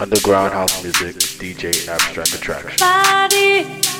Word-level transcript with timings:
Underground 0.00 0.52
house 0.52 0.84
music, 0.84 1.16
DJ 1.16 1.88
Abstract 1.88 2.32
Attraction. 2.34 2.78
Body. 2.78 3.97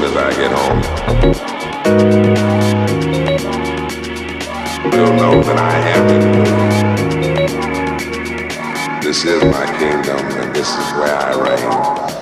soon 0.00 0.08
as 0.10 0.16
I 0.16 0.30
get 0.36 0.52
home. 0.52 0.80
You'll 4.92 5.16
know 5.16 5.42
that 5.42 5.58
I 5.58 5.72
have 5.88 6.06
it. 6.10 6.22
This 9.02 9.24
is 9.24 9.42
my 9.44 9.66
kingdom 9.78 10.18
and 10.40 10.54
this 10.54 10.68
is 10.68 10.92
where 10.94 11.14
I 11.14 11.34
reign. 11.34 12.19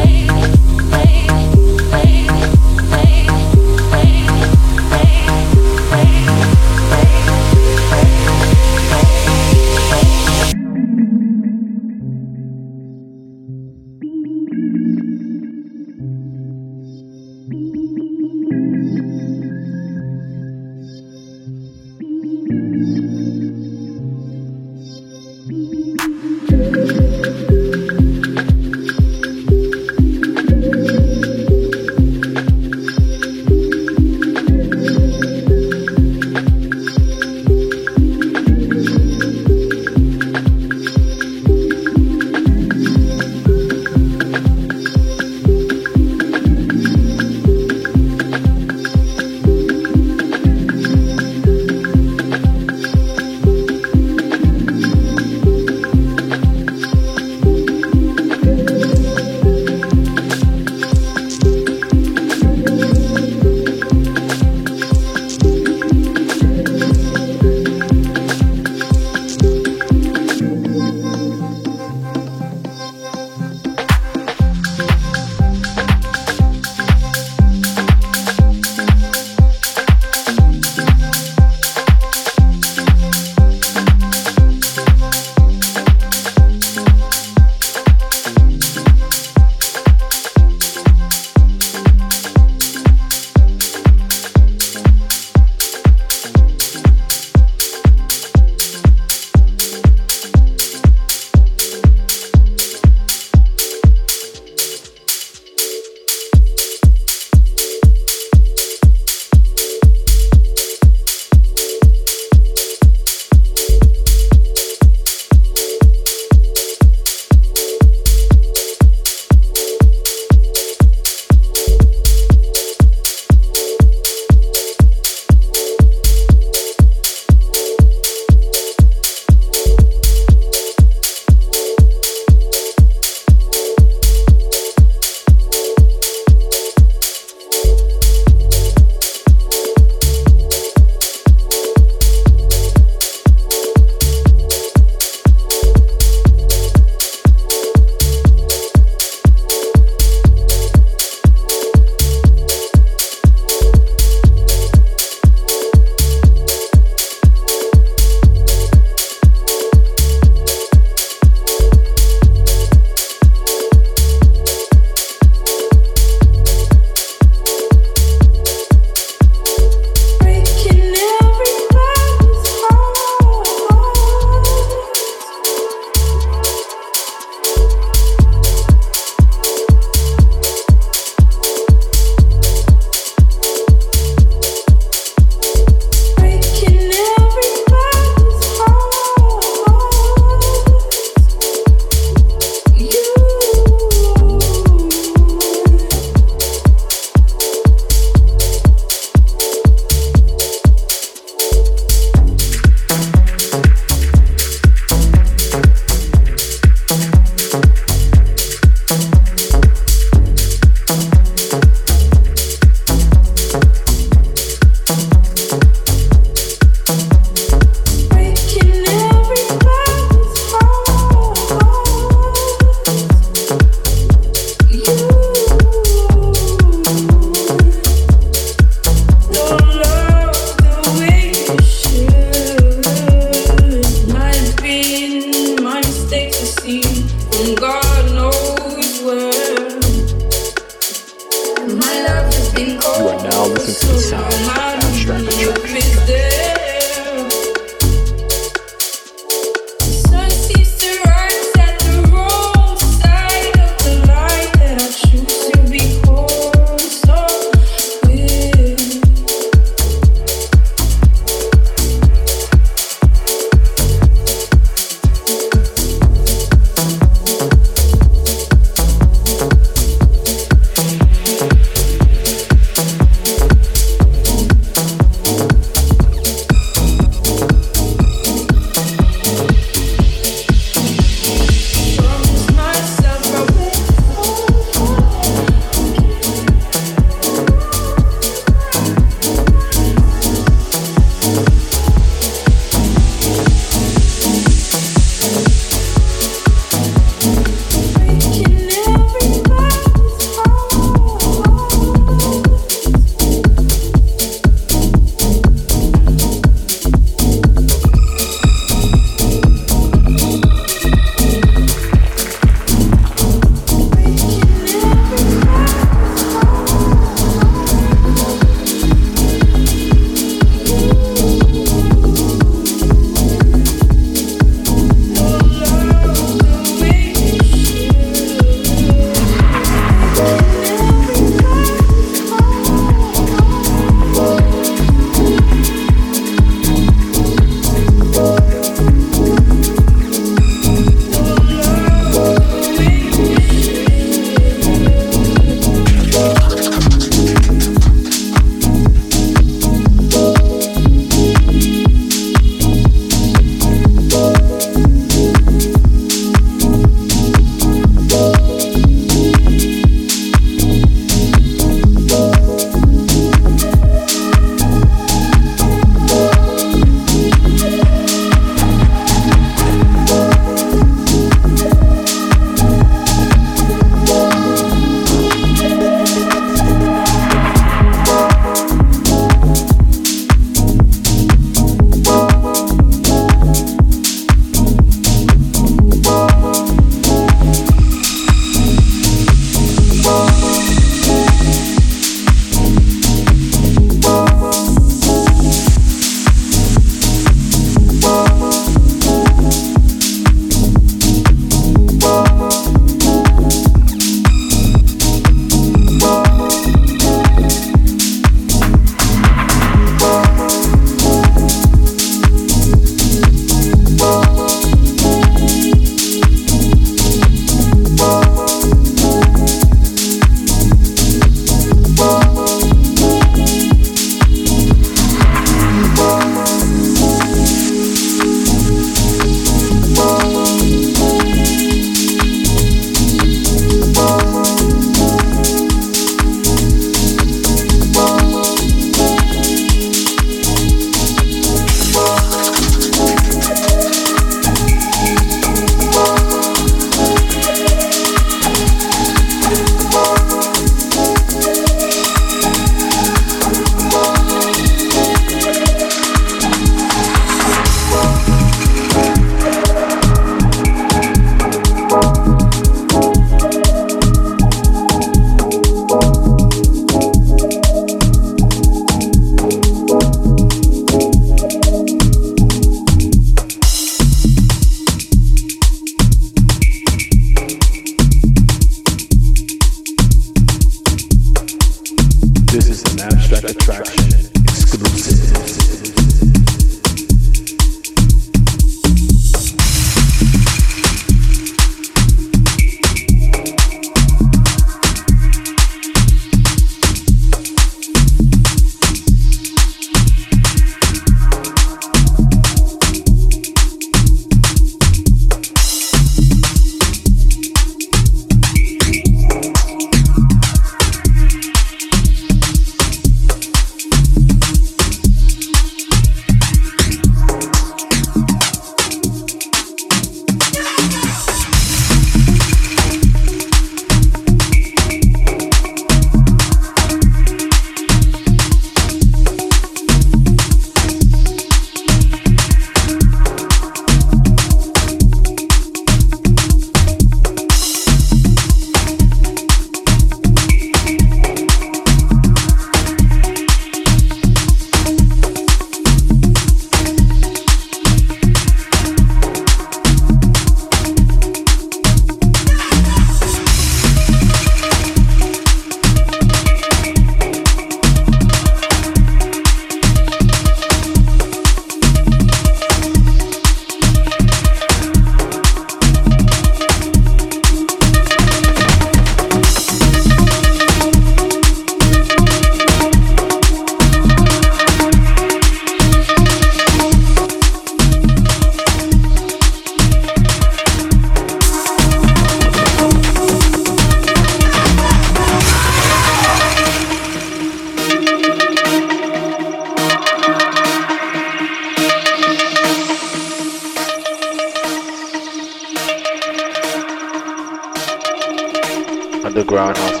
Underground 599.51 599.77
house 599.77 600.00